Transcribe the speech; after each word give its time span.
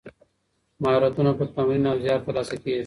مهارتونه 0.81 1.31
په 1.39 1.43
تمرین 1.55 1.83
او 1.91 1.97
زیار 2.03 2.19
ترلاسه 2.25 2.55
کیږي. 2.63 2.79